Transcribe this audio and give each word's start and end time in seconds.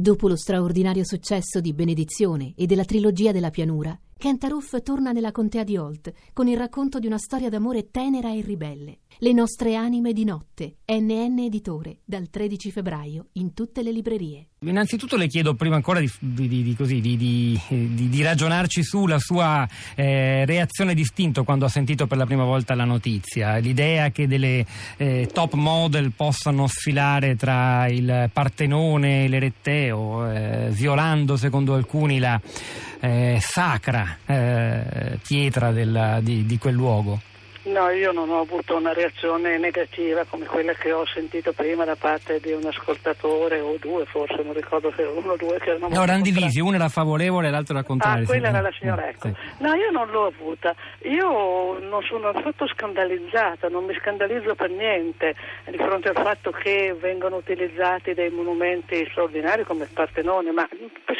Dopo 0.00 0.28
lo 0.28 0.36
straordinario 0.36 1.04
successo 1.04 1.60
di 1.60 1.74
Benedizione 1.74 2.54
e 2.56 2.64
della 2.64 2.86
trilogia 2.86 3.32
della 3.32 3.50
pianura, 3.50 3.94
Kent 4.20 4.44
Aruf 4.44 4.82
torna 4.82 5.12
nella 5.12 5.32
contea 5.32 5.64
di 5.64 5.78
Holt 5.78 6.12
con 6.34 6.46
il 6.46 6.58
racconto 6.58 6.98
di 6.98 7.06
una 7.06 7.16
storia 7.16 7.48
d'amore 7.48 7.90
tenera 7.90 8.30
e 8.30 8.42
ribelle. 8.42 8.98
Le 9.16 9.32
nostre 9.32 9.76
anime 9.76 10.12
di 10.12 10.24
notte, 10.24 10.76
NN 10.86 11.38
Editore, 11.38 12.00
dal 12.04 12.28
13 12.28 12.70
febbraio 12.70 13.28
in 13.32 13.54
tutte 13.54 13.82
le 13.82 13.90
librerie. 13.90 14.48
Innanzitutto 14.60 15.16
le 15.16 15.26
chiedo 15.26 15.54
prima 15.54 15.76
ancora 15.76 16.00
di, 16.00 16.10
di, 16.18 16.48
di, 16.48 16.76
così, 16.76 17.00
di 17.00 18.22
ragionarci 18.22 18.82
sulla 18.82 19.18
sua 19.18 19.66
eh, 19.94 20.44
reazione 20.44 20.92
distinta 20.92 21.42
quando 21.42 21.64
ha 21.64 21.70
sentito 21.70 22.06
per 22.06 22.18
la 22.18 22.26
prima 22.26 22.44
volta 22.44 22.74
la 22.74 22.84
notizia, 22.84 23.56
l'idea 23.56 24.10
che 24.10 24.26
delle 24.26 24.66
eh, 24.98 25.30
top 25.32 25.54
model 25.54 26.12
possano 26.12 26.66
sfilare 26.66 27.36
tra 27.36 27.88
il 27.88 28.28
Partenone 28.30 29.24
e 29.24 29.28
l'Eretteo, 29.28 30.30
eh, 30.30 30.68
violando 30.72 31.38
secondo 31.38 31.72
alcuni 31.72 32.18
la 32.18 32.38
eh, 33.00 33.38
sacra 33.40 34.18
eh, 34.26 35.18
pietra 35.26 35.72
del, 35.72 36.18
di, 36.22 36.44
di 36.46 36.58
quel 36.58 36.74
luogo. 36.74 37.20
No, 37.62 37.90
io 37.90 38.10
non 38.10 38.30
ho 38.30 38.40
avuto 38.40 38.76
una 38.76 38.94
reazione 38.94 39.58
negativa 39.58 40.24
come 40.24 40.46
quella 40.46 40.72
che 40.72 40.92
ho 40.92 41.04
sentito 41.04 41.52
prima 41.52 41.84
da 41.84 41.94
parte 41.94 42.40
di 42.40 42.52
un 42.52 42.64
ascoltatore 42.64 43.60
o 43.60 43.76
due, 43.78 44.06
forse 44.06 44.42
non 44.42 44.54
ricordo 44.54 44.90
se 44.96 45.02
uno 45.02 45.32
o 45.32 45.36
due 45.36 45.58
che 45.58 45.70
erano 45.70 45.88
No, 45.88 46.02
erano 46.02 46.22
divisi, 46.22 46.58
uno 46.60 46.76
era 46.76 46.88
favorevole 46.88 47.48
e 47.48 47.50
l'altro 47.50 47.74
era 47.76 47.84
contrario. 47.84 48.24
Ah, 48.24 48.26
quella 48.26 48.48
era 48.48 48.60
la 48.62 48.72
signora 48.78 49.08
Ecco. 49.10 49.28
Sì. 49.28 49.34
No, 49.58 49.74
io 49.74 49.90
non 49.90 50.08
l'ho 50.08 50.26
avuta. 50.26 50.74
Io 51.02 51.78
non 51.80 52.02
sono 52.02 52.28
affatto 52.28 52.66
scandalizzata, 52.66 53.68
non 53.68 53.84
mi 53.84 53.94
scandalizzo 54.00 54.54
per 54.54 54.70
niente 54.70 55.34
di 55.68 55.76
fronte 55.76 56.08
al 56.08 56.16
fatto 56.16 56.50
che 56.50 56.96
vengono 56.98 57.36
utilizzati 57.36 58.14
dei 58.14 58.30
monumenti 58.30 59.06
straordinari 59.10 59.64
come 59.64 59.84
il 59.84 59.90
Partenone, 59.92 60.50
ma 60.50 60.66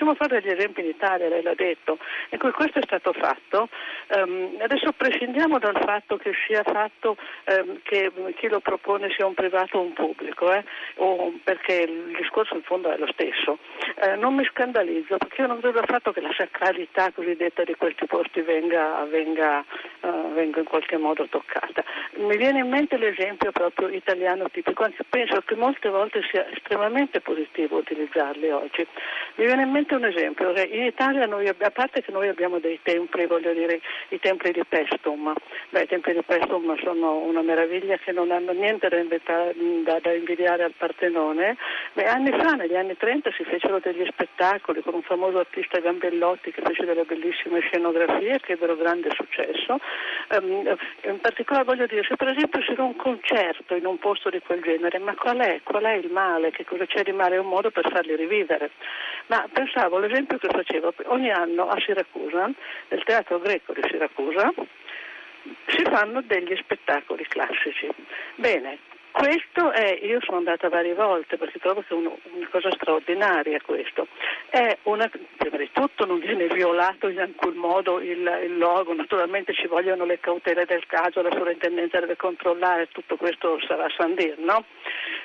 possiamo 0.00 0.14
fare 0.14 0.40
degli 0.40 0.52
esempi 0.52 0.80
in 0.80 0.88
Italia, 0.88 1.28
lei 1.28 1.42
l'ha 1.42 1.54
detto, 1.54 1.98
cui 2.38 2.50
questo 2.52 2.78
è 2.78 2.82
stato 2.84 3.12
fatto. 3.12 3.68
Um, 4.16 4.56
adesso 4.60 4.92
prescindiamo 4.92 5.58
dal 5.58 5.78
fatto 5.84 6.16
che 6.16 6.32
sia 6.46 6.62
fatto 6.62 7.16
ehm, 7.44 7.80
che 7.82 8.10
chi 8.36 8.48
lo 8.48 8.60
propone 8.60 9.10
sia 9.10 9.26
un 9.26 9.34
privato 9.34 9.78
o 9.78 9.82
un 9.82 9.92
pubblico, 9.92 10.50
eh? 10.52 10.64
o 10.96 11.34
perché 11.44 11.82
il 11.82 12.16
discorso 12.16 12.54
in 12.54 12.62
fondo 12.62 12.90
è 12.90 12.96
lo 12.96 13.08
stesso. 13.12 13.58
Eh, 14.02 14.16
non 14.16 14.34
mi 14.34 14.44
scandalizzo 14.44 15.18
perché 15.18 15.42
io 15.42 15.48
non 15.48 15.60
credo 15.60 15.80
affatto 15.80 16.12
che 16.12 16.22
la 16.22 16.32
sacralità 16.34 17.12
cosiddetta 17.12 17.62
di 17.64 17.74
questi 17.74 18.06
posti 18.06 18.40
venga, 18.40 19.04
venga, 19.04 19.62
uh, 20.00 20.32
venga 20.32 20.60
in 20.60 20.64
qualche 20.64 20.96
modo 20.96 21.26
toccata. 21.28 21.84
Mi 22.14 22.36
viene 22.36 22.60
in 22.60 22.68
mente 22.68 22.96
l'esempio 22.96 23.52
proprio 23.52 23.88
italiano 23.88 24.48
tipico, 24.48 24.82
anzi 24.84 25.04
penso 25.08 25.42
che 25.44 25.54
molte 25.54 25.90
volte 25.90 26.22
sia 26.30 26.48
estremamente 26.50 27.20
positivo 27.20 27.76
utilizzarli 27.76 28.50
oggi. 28.50 28.86
Mi 29.36 29.44
viene 29.44 29.62
in 29.62 29.70
mente 29.70 29.89
un 29.94 30.04
esempio, 30.04 30.50
in 30.50 30.84
Italia 30.84 31.26
noi, 31.26 31.48
a 31.48 31.70
parte 31.70 32.02
che 32.02 32.12
noi 32.12 32.28
abbiamo 32.28 32.58
dei 32.58 32.78
templi, 32.82 33.26
voglio 33.26 33.52
dire, 33.52 33.80
i 34.08 34.18
templi 34.18 34.52
di 34.52 34.62
Pestum, 34.68 35.32
beh, 35.70 35.82
i 35.82 35.86
templi 35.86 36.12
di 36.12 36.22
Pestum 36.22 36.76
sono 36.82 37.18
una 37.18 37.42
meraviglia 37.42 37.96
che 37.98 38.12
non 38.12 38.30
hanno 38.30 38.52
niente 38.52 38.88
da, 38.88 38.98
invitare, 38.98 39.54
da, 39.84 39.98
da 40.00 40.12
invidiare 40.12 40.64
al 40.64 40.74
Partenone, 40.76 41.56
beh, 41.92 42.04
anni 42.04 42.30
fa, 42.30 42.52
negli 42.52 42.76
anni 42.76 42.96
30, 42.96 43.30
si 43.32 43.44
fecero 43.44 43.78
degli 43.78 44.04
spettacoli 44.06 44.82
con 44.82 44.94
un 44.94 45.02
famoso 45.02 45.38
artista 45.38 45.78
Gambellotti 45.78 46.52
che 46.52 46.62
fece 46.62 46.84
delle 46.84 47.04
bellissime 47.04 47.60
scenografie 47.60 48.40
che 48.40 48.52
ebbero 48.52 48.76
grande 48.76 49.10
successo. 49.14 49.78
Um, 50.30 50.76
in 51.04 51.20
particolare 51.20 51.64
voglio 51.64 51.86
dire, 51.86 52.04
se 52.06 52.16
per 52.16 52.28
esempio 52.28 52.60
c'era 52.60 52.82
un 52.82 52.96
concerto 52.96 53.74
in 53.74 53.86
un 53.86 53.98
posto 53.98 54.30
di 54.30 54.40
quel 54.40 54.60
genere, 54.62 54.98
ma 54.98 55.14
qual 55.14 55.38
è? 55.38 55.60
Qual 55.62 55.82
è 55.82 55.94
il 55.94 56.10
male? 56.10 56.50
Che 56.50 56.64
cosa 56.64 56.86
c'è 56.86 57.02
di 57.02 57.12
male? 57.12 57.36
È 57.36 57.38
un 57.38 57.48
modo 57.48 57.70
per 57.70 57.88
farli 57.90 58.14
rivivere. 58.16 58.70
Ma 59.26 59.46
pensavo 59.80 59.96
all'esempio 59.96 60.36
che 60.36 60.48
facevo 60.48 60.92
ogni 61.06 61.30
anno 61.30 61.68
a 61.68 61.80
Siracusa, 61.80 62.50
nel 62.88 63.02
teatro 63.02 63.38
greco 63.38 63.72
di 63.72 63.80
Siracusa, 63.88 64.52
si 65.68 65.82
fanno 65.84 66.20
degli 66.20 66.54
spettacoli 66.56 67.24
classici. 67.26 67.88
Bene, 68.34 68.78
questo 69.10 69.72
è, 69.72 69.98
io 70.02 70.20
sono 70.20 70.36
andata 70.36 70.68
varie 70.68 70.94
volte 70.94 71.38
perché 71.38 71.58
trovo 71.58 71.80
che 71.80 71.94
è 71.94 71.96
una, 71.96 72.10
cosa 72.50 72.70
straordinaria 72.72 73.58
questo. 73.62 74.06
È 74.50 74.76
una, 74.82 75.10
prima 75.36 75.56
di 75.56 75.70
tutto 75.72 76.04
non 76.04 76.18
viene 76.18 76.46
violato 76.48 77.08
in 77.08 77.18
alcun 77.18 77.54
modo 77.54 78.00
il, 78.00 78.40
il 78.44 78.58
logo, 78.58 78.92
naturalmente 78.92 79.54
ci 79.54 79.66
vogliono 79.66 80.04
le 80.04 80.20
cautele 80.20 80.66
del 80.66 80.86
caso, 80.86 81.22
la 81.22 81.32
sovrintendenza 81.32 82.00
deve 82.00 82.16
controllare, 82.16 82.88
tutto 82.92 83.16
questo 83.16 83.58
sarà 83.66 83.88
Sandir, 83.96 84.38
no? 84.38 84.64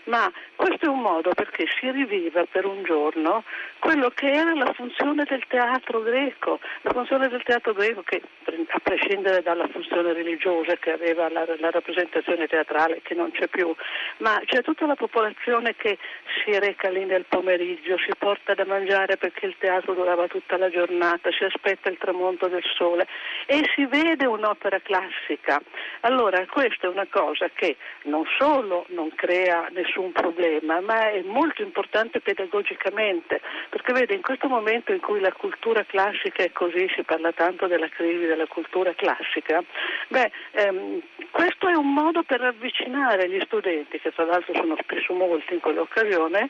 Ma 0.05 0.31
questo 0.55 0.85
è 0.85 0.87
un 0.87 1.01
modo 1.01 1.33
perché 1.33 1.65
si 1.79 1.89
riviva 1.89 2.45
per 2.45 2.65
un 2.65 2.83
giorno 2.83 3.43
quello 3.79 4.09
che 4.09 4.31
era 4.31 4.53
la 4.53 4.71
funzione 4.73 5.23
del 5.23 5.43
teatro 5.47 6.01
greco, 6.01 6.59
la 6.81 6.91
funzione 6.91 7.27
del 7.27 7.41
teatro 7.43 7.73
greco 7.73 8.03
che 8.03 8.21
a 8.67 8.79
prescindere 8.79 9.41
dalla 9.41 9.67
funzione 9.67 10.13
religiosa 10.13 10.75
che 10.75 10.91
aveva 10.91 11.29
la, 11.29 11.45
la 11.57 11.71
rappresentazione 11.71 12.47
teatrale 12.47 13.01
che 13.01 13.15
non 13.15 13.31
c'è 13.31 13.47
più, 13.47 13.73
ma 14.17 14.39
c'è 14.45 14.61
tutta 14.61 14.85
la 14.85 14.95
popolazione 14.95 15.75
che 15.75 15.97
si 16.43 16.57
reca 16.59 16.89
lì 16.89 17.05
nel 17.05 17.25
pomeriggio, 17.27 17.97
si 17.97 18.11
porta 18.17 18.53
da 18.53 18.65
mangiare 18.65 19.17
perché 19.17 19.47
il 19.47 19.55
teatro 19.57 19.93
durava 19.93 20.27
tutta 20.27 20.57
la 20.57 20.69
giornata, 20.69 21.31
si 21.31 21.43
aspetta 21.43 21.89
il 21.89 21.97
tramonto 21.97 22.47
del 22.47 22.63
sole 22.75 23.07
e 23.47 23.67
si 23.73 23.85
vede 23.87 24.25
un'opera 24.25 24.79
classica. 24.81 25.59
Allora 26.01 26.45
questa 26.45 26.87
è 26.87 26.89
una 26.89 27.07
cosa 27.09 27.49
che 27.53 27.75
non 28.03 28.23
solo 28.37 28.85
non 28.89 29.09
crea 29.15 29.67
nessun 29.71 29.94
problema, 30.11 30.79
ma 30.81 31.09
è 31.09 31.21
molto 31.23 31.61
importante 31.61 32.19
pedagogicamente, 32.19 33.41
perché 33.69 33.93
vede 33.93 34.13
in 34.13 34.21
questo 34.21 34.47
momento 34.47 34.91
in 34.91 34.99
cui 34.99 35.19
la 35.19 35.31
cultura 35.31 35.83
classica 35.83 36.43
è 36.43 36.51
così, 36.51 36.87
si 36.95 37.03
parla 37.03 37.31
tanto 37.31 37.67
della 37.67 37.89
crisi 37.89 38.25
della 38.25 38.47
cultura 38.47 38.93
classica, 38.93 39.63
beh, 40.07 40.31
ehm, 40.51 41.01
questo 41.31 41.67
è 41.67 41.75
un 41.75 41.93
modo 41.93 42.23
per 42.23 42.41
avvicinare 42.41 43.29
gli 43.29 43.39
studenti 43.45 43.99
che 43.99 44.11
tra 44.11 44.25
l'altro 44.25 44.53
sono 44.53 44.75
spesso 44.81 45.13
molti 45.13 45.53
in 45.53 45.59
quell'occasione, 45.59 46.49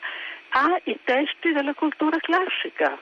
ai 0.50 0.98
testi 1.04 1.52
della 1.52 1.74
cultura 1.74 2.18
classica. 2.18 2.98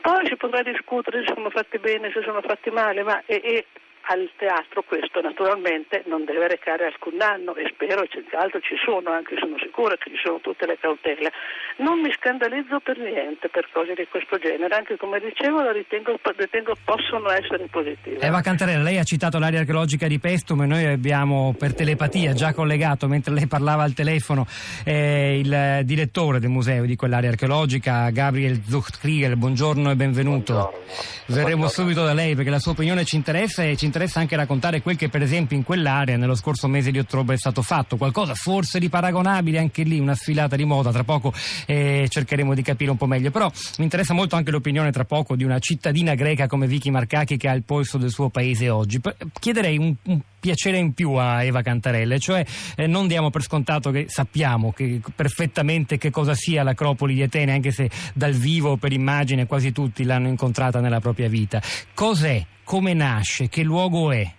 Poi 0.00 0.26
si 0.26 0.36
potrà 0.36 0.62
discutere 0.62 1.24
se 1.26 1.32
sono 1.34 1.50
fatti 1.50 1.78
bene, 1.78 2.10
se 2.12 2.22
sono 2.22 2.40
fatti 2.40 2.70
male, 2.70 3.02
ma 3.02 3.22
e, 3.26 3.40
e 3.42 3.66
al 4.10 4.30
teatro 4.36 4.82
questo 4.82 5.20
naturalmente 5.20 6.02
non 6.06 6.24
deve 6.24 6.48
recare 6.48 6.86
alcun 6.86 7.18
danno 7.18 7.54
e 7.56 7.68
spero 7.68 8.02
e 8.02 8.08
senz'altro 8.10 8.60
ci 8.60 8.76
sono, 8.82 9.12
anche 9.12 9.36
sono 9.36 9.56
sicura 9.60 9.96
che 9.96 10.08
ci 10.08 10.20
sono 10.24 10.40
tutte 10.40 10.64
le 10.66 10.78
cautele. 10.80 11.30
Non 11.78 12.00
mi 12.00 12.10
scandalizzo 12.12 12.80
per 12.80 12.96
niente 12.96 13.48
per 13.48 13.68
cose 13.70 13.92
di 13.92 14.06
questo 14.08 14.38
genere, 14.38 14.74
anche 14.74 14.96
come 14.96 15.20
dicevo 15.20 15.60
la 15.60 15.72
ritengo, 15.72 16.18
ritengo 16.36 16.72
possono 16.84 17.28
essere 17.30 17.68
positive. 17.68 18.20
Eva 18.20 18.40
Cantarella, 18.40 18.82
lei 18.82 18.96
ha 18.96 19.04
citato 19.04 19.38
l'area 19.38 19.60
archeologica 19.60 20.06
di 20.06 20.18
Pestum 20.18 20.62
e 20.62 20.66
noi 20.66 20.86
abbiamo 20.86 21.54
per 21.58 21.74
telepatia 21.74 22.32
già 22.32 22.54
collegato 22.54 23.08
mentre 23.08 23.34
lei 23.34 23.46
parlava 23.46 23.82
al 23.82 23.92
telefono 23.92 24.46
eh, 24.84 25.38
il 25.38 25.80
direttore 25.84 26.40
del 26.40 26.50
museo 26.50 26.86
di 26.86 26.96
quell'area 26.96 27.28
archeologica, 27.28 28.08
Gabriel 28.08 28.62
Zuchtkrieger, 28.66 29.36
buongiorno 29.36 29.90
e 29.90 29.96
benvenuto. 29.96 30.52
Buongiorno. 30.54 30.86
Verremo 31.26 31.56
buongiorno. 31.58 31.68
subito 31.68 32.04
da 32.04 32.14
lei 32.14 32.34
perché 32.34 32.48
la 32.48 32.58
sua 32.58 32.72
opinione 32.72 33.04
ci 33.04 33.16
interessa 33.16 33.64
e 33.64 33.76
ci 33.76 33.84
interessa 33.84 33.96
interessa 33.98 34.20
anche 34.20 34.36
raccontare 34.36 34.80
quel 34.80 34.96
che 34.96 35.08
per 35.08 35.22
esempio 35.22 35.56
in 35.56 35.64
quell'area 35.64 36.16
nello 36.16 36.36
scorso 36.36 36.68
mese 36.68 36.92
di 36.92 37.00
ottobre 37.00 37.34
è 37.34 37.38
stato 37.38 37.62
fatto, 37.62 37.96
qualcosa 37.96 38.34
forse 38.34 38.78
di 38.78 38.88
paragonabile 38.88 39.58
anche 39.58 39.82
lì, 39.82 39.98
una 39.98 40.14
sfilata 40.14 40.54
di 40.54 40.64
moda, 40.64 40.92
tra 40.92 41.02
poco 41.02 41.32
eh, 41.66 42.06
cercheremo 42.08 42.54
di 42.54 42.62
capire 42.62 42.92
un 42.92 42.96
po' 42.96 43.06
meglio, 43.06 43.32
però 43.32 43.50
mi 43.78 43.84
interessa 43.84 44.14
molto 44.14 44.36
anche 44.36 44.52
l'opinione 44.52 44.92
tra 44.92 45.04
poco 45.04 45.34
di 45.34 45.42
una 45.42 45.58
cittadina 45.58 46.14
greca 46.14 46.46
come 46.46 46.68
Vicky 46.68 46.90
Marcacchi 46.90 47.36
che 47.36 47.48
ha 47.48 47.52
il 47.52 47.64
polso 47.64 47.98
del 47.98 48.10
suo 48.10 48.28
paese 48.28 48.70
oggi. 48.70 49.00
Chiederei 49.40 49.76
un, 49.78 49.92
un 50.04 50.20
piacere 50.38 50.78
in 50.78 50.92
più 50.92 51.12
a 51.12 51.42
Eva 51.42 51.62
Cantarelle, 51.62 52.18
cioè 52.18 52.44
eh, 52.76 52.86
non 52.86 53.06
diamo 53.06 53.30
per 53.30 53.42
scontato 53.42 53.90
che 53.90 54.06
sappiamo 54.08 54.72
che, 54.72 55.00
perfettamente 55.14 55.98
che 55.98 56.10
cosa 56.10 56.34
sia 56.34 56.62
l'Acropoli 56.62 57.14
di 57.14 57.22
Atene, 57.22 57.52
anche 57.52 57.70
se 57.70 57.90
dal 58.14 58.32
vivo 58.32 58.76
per 58.76 58.92
immagine 58.92 59.46
quasi 59.46 59.72
tutti 59.72 60.04
l'hanno 60.04 60.28
incontrata 60.28 60.80
nella 60.80 61.00
propria 61.00 61.28
vita. 61.28 61.60
Cos'è? 61.94 62.44
come 62.68 62.92
nasce, 62.92 63.48
che 63.48 63.62
luogo 63.62 64.12
è? 64.12 64.30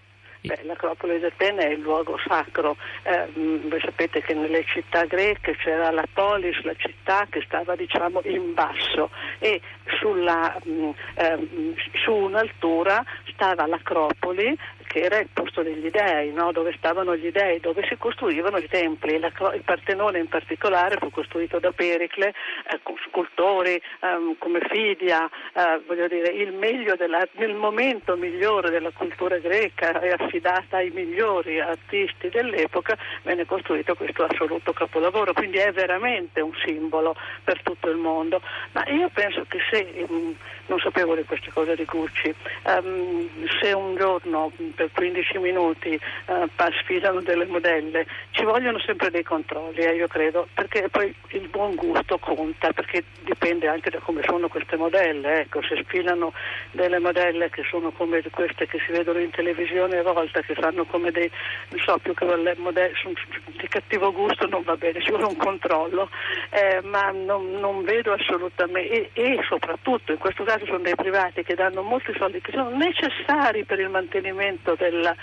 Beh, 0.42 0.60
L'Acropoli 0.62 1.18
di 1.18 1.26
Atene 1.26 1.64
è 1.66 1.70
il 1.72 1.80
luogo 1.80 2.16
sacro, 2.28 2.78
eh, 3.02 3.28
voi 3.34 3.82
sapete 3.82 4.22
che 4.22 4.36
nelle 4.36 4.64
città 4.66 5.04
greche 5.06 5.56
c'era 5.56 5.90
la 5.90 6.06
polis, 6.14 6.62
la 6.62 6.76
città 6.78 7.26
che 7.28 7.42
stava 7.44 7.76
diciamo 7.76 8.22
in 8.26 8.54
basso 8.54 9.10
e 9.40 9.60
sulla, 10.00 10.56
mh, 10.64 10.90
eh, 11.16 11.76
su 12.06 12.14
un'altura 12.14 13.04
stava 13.34 13.66
l'Acropoli 13.66 14.56
che 14.90 15.02
era 15.02 15.20
il 15.20 15.30
posto 15.32 15.62
degli 15.62 15.92
dei, 15.92 16.34
no? 16.34 16.52
dove 16.52 16.74
stavano 16.76 17.16
gli 17.16 17.32
dei, 17.32 17.60
dove 17.60 17.86
si 17.88 17.96
costruivano 17.96 18.58
i 18.58 18.68
templi. 18.68 19.14
Il 19.14 19.62
Partenone 19.64 20.18
in 20.18 20.28
particolare 20.28 20.98
fu 20.98 21.12
costruito 21.12 21.60
da 21.60 21.72
Pericle, 21.72 22.34
eh, 22.72 22.80
scultori 23.08 23.76
eh, 23.76 24.36
come 24.40 24.62
Fidia, 24.68 25.30
eh, 25.54 25.80
voglio 25.86 26.08
dire, 26.08 26.30
il 26.30 26.54
meglio 26.54 26.96
della, 26.96 27.24
nel 27.34 27.54
momento 27.54 28.16
migliore 28.16 28.72
della 28.72 28.90
cultura 28.90 29.38
greca 29.38 30.00
è 30.00 30.10
affidata 30.10 30.78
ai 30.78 30.90
migliori 30.90 31.60
artisti 31.60 32.30
dell'epoca, 32.30 32.98
venne 33.22 33.46
costruito 33.46 33.94
questo 33.94 34.24
assoluto 34.24 34.74
capolavoro, 34.74 35.34
quindi 35.34 35.60
è 35.60 35.72
veramente 35.72 36.42
un 36.42 36.54
simbolo 36.66 37.16
per 37.44 37.62
tutto 37.62 37.92
il 37.92 37.98
mondo. 37.98 38.42
Ma 38.72 38.84
io 38.88 39.08
penso 39.14 39.46
che 39.48 39.60
se, 39.70 40.08
mm, 40.12 40.32
non 40.66 40.80
sapevo 40.80 41.14
di 41.14 41.26
queste 41.26 41.52
cose 41.52 41.76
di 41.76 41.86
Gucci, 41.86 42.34
um, 42.64 43.30
se 43.62 43.72
un 43.72 43.96
giorno 43.96 44.52
per 44.80 44.92
15 44.94 45.38
minuti 45.40 46.00
uh, 46.28 46.48
sfidano 46.82 47.20
delle 47.20 47.46
modelle, 47.46 48.06
ci 48.32 48.46
vogliono 48.46 48.80
sempre 48.80 49.12
dei 49.12 49.24
controlli, 49.24 49.80
eh, 49.80 49.96
io 49.96 50.08
credo, 50.08 50.48
perché 50.54 50.88
poi 50.90 51.14
il 51.32 51.50
buon 51.50 51.76
gusto 51.76 52.18
conta, 52.18 52.72
perché 52.72 53.04
dipende 53.24 53.68
anche 53.68 53.90
da 53.90 54.00
come 54.00 54.22
sono 54.24 54.48
queste 54.48 54.78
modelle. 54.78 55.42
Ecco, 55.42 55.62
se 55.64 55.84
sfilano 55.84 56.32
delle 56.72 57.00
modelle 57.00 57.50
che 57.50 57.64
sono 57.70 57.92
come 57.92 58.22
queste 58.32 58.68
che 58.68 58.80
si 58.86 58.94
vedono 58.94 59.20
in 59.20 59.32
televisione 59.32 59.98
a 59.98 60.04
volte, 60.14 60.44
che 60.44 60.54
fanno 60.54 60.86
come 60.86 61.12
dei, 61.12 61.30
non 61.70 61.80
so, 61.82 61.98
più 61.98 62.14
che 62.14 62.24
le 62.24 62.56
modelle, 62.58 62.94
sono 63.02 63.14
di 63.60 63.68
cattivo 63.68 64.14
gusto 64.14 64.48
non 64.48 64.64
va 64.64 64.78
bene, 64.78 65.02
ci 65.02 65.10
vuole 65.10 65.26
un 65.26 65.36
controllo, 65.36 66.10
eh, 66.52 66.80
ma 66.84 67.12
non, 67.12 67.52
non, 67.60 67.84
vedo 67.84 68.14
assolutamente, 68.14 69.12
e, 69.14 69.22
e 69.22 69.44
soprattutto 69.48 70.14
in 70.14 70.20
questo 70.20 70.44
caso 70.44 70.66
sono 70.66 70.80
dei 70.80 70.96
privati 70.96 71.44
che 71.44 71.56
danno 71.56 71.82
molti 71.82 72.14
soldi 72.18 72.40
che 72.40 72.52
sono 72.54 72.70
necessari 72.70 73.66
per 73.66 73.80
il 73.80 73.90
mantenimento 73.90 74.69
della, 74.76 75.16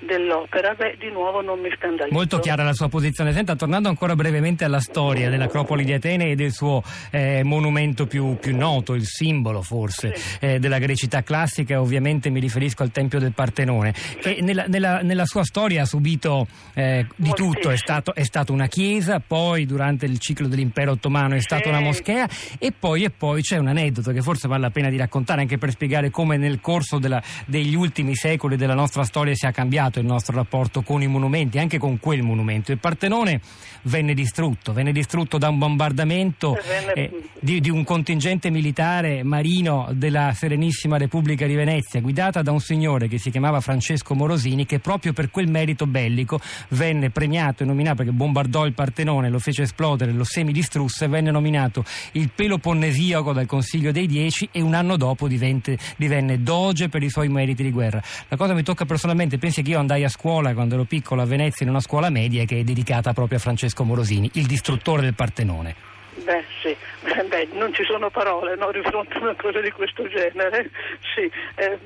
dell'opera, 0.00 0.74
beh, 0.74 0.96
di 0.98 1.10
nuovo 1.10 1.40
non 1.40 1.60
mi 1.60 1.70
scandalizzo. 1.76 2.14
Molto 2.14 2.38
chiara 2.38 2.62
la 2.62 2.72
sua 2.72 2.88
posizione. 2.88 3.32
Senta, 3.32 3.56
tornando 3.56 3.88
ancora 3.88 4.14
brevemente 4.14 4.64
alla 4.64 4.80
storia 4.80 5.30
dell'Acropoli 5.30 5.84
di 5.84 5.92
Atene 5.92 6.30
e 6.30 6.34
del 6.34 6.52
suo 6.52 6.82
eh, 7.10 7.42
monumento 7.42 8.06
più, 8.06 8.36
più, 8.36 8.56
noto, 8.56 8.94
il 8.94 9.04
simbolo 9.06 9.62
forse 9.62 10.14
sì. 10.14 10.38
eh, 10.40 10.58
della 10.58 10.78
grecità 10.78 11.22
classica, 11.22 11.80
ovviamente 11.80 12.30
mi 12.30 12.40
riferisco 12.40 12.82
al 12.82 12.90
Tempio 12.90 13.18
del 13.18 13.32
Partenone, 13.32 13.94
che 14.20 14.38
nella, 14.40 14.64
nella, 14.68 15.00
nella, 15.00 15.24
sua 15.24 15.44
storia 15.44 15.82
ha 15.82 15.86
subito 15.86 16.46
eh, 16.74 17.06
di 17.16 17.30
tutto, 17.30 17.70
è 17.70 17.76
stato, 17.76 18.14
è 18.14 18.24
stato, 18.24 18.52
una 18.52 18.66
chiesa, 18.66 19.20
poi 19.26 19.64
durante 19.64 20.06
il 20.06 20.18
ciclo 20.18 20.46
dell'impero 20.46 20.92
ottomano 20.92 21.34
è 21.34 21.40
stata 21.40 21.64
sì. 21.64 21.68
una 21.68 21.80
moschea 21.80 22.28
e 22.58 22.72
poi, 22.78 23.04
e 23.04 23.10
poi 23.10 23.40
c'è 23.40 23.56
un 23.56 23.68
aneddoto 23.68 24.12
che 24.12 24.20
forse 24.20 24.48
vale 24.48 24.62
la 24.62 24.70
pena 24.70 24.90
di 24.90 24.96
raccontare 24.96 25.40
anche 25.40 25.58
per 25.58 25.70
spiegare 25.70 26.10
come 26.10 26.36
nel 26.36 26.60
corso 26.60 26.98
della, 26.98 27.22
degli 27.46 27.74
ultimi 27.74 28.14
secoli 28.14 28.56
della 28.56 28.74
nostra 28.74 28.93
storia 29.02 29.34
sia 29.34 29.50
cambiato 29.50 29.98
il 29.98 30.06
nostro 30.06 30.36
rapporto 30.36 30.82
con 30.82 31.02
i 31.02 31.08
monumenti, 31.08 31.58
anche 31.58 31.78
con 31.78 31.98
quel 31.98 32.22
monumento. 32.22 32.70
Il 32.70 32.78
Partenone 32.78 33.40
venne 33.82 34.14
distrutto, 34.14 34.72
venne 34.72 34.92
distrutto 34.92 35.38
da 35.38 35.48
un 35.48 35.58
bombardamento 35.58 36.56
eh, 36.94 37.10
di, 37.40 37.60
di, 37.60 37.70
un 37.70 37.82
contingente 37.82 38.50
militare 38.50 39.22
marino 39.22 39.88
della 39.92 40.32
Serenissima 40.32 40.96
Repubblica 40.96 41.46
di 41.46 41.54
Venezia, 41.54 42.00
guidata 42.00 42.42
da 42.42 42.52
un 42.52 42.60
signore 42.60 43.08
che 43.08 43.18
si 43.18 43.30
chiamava 43.30 43.60
Francesco 43.60 44.14
Morosini, 44.14 44.66
che 44.66 44.78
proprio 44.78 45.12
per 45.12 45.30
quel 45.30 45.48
merito 45.48 45.86
bellico 45.86 46.38
venne 46.68 47.10
premiato 47.10 47.62
e 47.62 47.66
nominato 47.66 47.96
perché 47.96 48.12
bombardò 48.12 48.66
il 48.66 48.72
Partenone, 48.72 49.28
lo 49.30 49.38
fece 49.38 49.62
esplodere, 49.62 50.12
lo 50.12 50.24
semidistrusse, 50.24 51.08
venne 51.08 51.30
nominato 51.30 51.84
il 52.12 52.30
Peloponnesiaco 52.34 53.32
dal 53.32 53.46
Consiglio 53.46 53.92
dei 53.92 54.06
Dieci 54.06 54.48
e 54.52 54.60
un 54.60 54.74
anno 54.74 54.96
dopo 54.96 55.26
divenne, 55.26 55.78
divenne 55.96 56.42
doge 56.42 56.88
per 56.88 57.02
i 57.02 57.08
suoi 57.08 57.28
meriti 57.28 57.62
di 57.62 57.70
guerra. 57.70 58.02
La 58.28 58.36
cosa 58.36 58.54
mi 58.54 58.62
tocca 58.62 58.83
personalmente, 58.84 59.38
pensi 59.38 59.62
che 59.62 59.70
io 59.70 59.78
andai 59.78 60.04
a 60.04 60.08
scuola 60.08 60.54
quando 60.54 60.74
ero 60.74 60.84
piccolo 60.84 61.22
a 61.22 61.26
Venezia 61.26 61.64
in 61.64 61.70
una 61.70 61.80
scuola 61.80 62.10
media 62.10 62.44
che 62.44 62.60
è 62.60 62.64
dedicata 62.64 63.12
proprio 63.12 63.38
a 63.38 63.40
Francesco 63.40 63.84
Morosini, 63.84 64.30
il 64.34 64.46
distruttore 64.46 65.02
del 65.02 65.14
Partenone. 65.14 65.92
Beh 66.24 66.44
sì, 66.62 66.74
Beh, 67.28 67.48
non 67.52 67.72
ci 67.74 67.84
sono 67.84 68.08
parole 68.08 68.56
no, 68.56 68.70
di 68.72 68.80
fronte 68.82 69.14
a 69.18 69.20
una 69.20 69.34
cosa 69.34 69.60
di 69.60 69.70
questo 69.70 70.08
genere. 70.08 70.70
Sì. 71.14 71.30
Eh, 71.56 71.78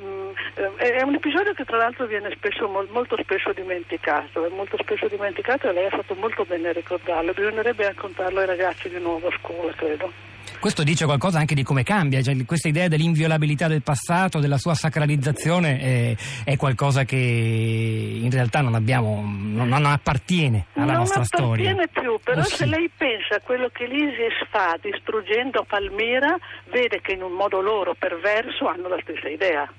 è 0.76 1.02
un 1.02 1.14
episodio 1.14 1.52
che 1.54 1.64
tra 1.64 1.76
l'altro 1.76 2.06
viene 2.06 2.30
spesso, 2.36 2.68
molto 2.68 3.16
spesso 3.20 3.52
dimenticato, 3.52 4.46
è 4.46 4.50
molto 4.50 4.76
spesso 4.80 5.08
dimenticato 5.08 5.68
e 5.68 5.72
lei 5.72 5.86
ha 5.86 5.90
fatto 5.90 6.14
molto 6.14 6.44
bene 6.44 6.68
a 6.68 6.72
ricordarlo, 6.72 7.32
bisognerebbe 7.32 7.84
raccontarlo 7.84 8.40
ai 8.40 8.46
ragazzi 8.46 8.88
di 8.88 8.98
nuovo 8.98 9.28
a 9.28 9.36
scuola, 9.38 9.72
credo. 9.72 10.12
Questo 10.60 10.82
dice 10.82 11.04
qualcosa 11.04 11.38
anche 11.38 11.54
di 11.54 11.62
come 11.62 11.82
cambia, 11.82 12.22
cioè, 12.22 12.36
questa 12.44 12.68
idea 12.68 12.88
dell'inviolabilità 12.88 13.68
del 13.68 13.82
passato, 13.82 14.38
della 14.40 14.58
sua 14.58 14.74
sacralizzazione 14.74 15.80
è, 15.80 16.16
è 16.44 16.56
qualcosa 16.56 17.04
che 17.04 17.16
in 17.16 18.30
realtà 18.30 18.60
non 18.60 18.74
abbiamo, 18.74 19.22
non, 19.22 19.68
non 19.68 19.86
appartiene 19.86 20.66
alla 20.74 20.92
non 20.92 21.00
nostra 21.00 21.24
storia. 21.24 21.70
Non 21.70 21.80
appartiene 21.80 21.88
più, 21.88 22.20
però 22.22 22.40
oh, 22.40 22.44
se 22.44 22.64
sì. 22.64 22.68
lei 22.68 22.90
pensa 22.96 23.36
a 23.36 23.40
quello 23.40 23.68
che 23.72 23.86
l'ISIS 23.86 24.48
fa 24.50 24.76
distruggendo 24.80 25.64
Palmira, 25.66 26.36
vede 26.70 27.00
che 27.00 27.12
in 27.12 27.22
un 27.22 27.32
modo 27.32 27.60
loro 27.60 27.94
perverso 27.98 28.66
hanno 28.68 28.88
la 28.88 28.98
stessa 29.02 29.28
idea. 29.28 29.70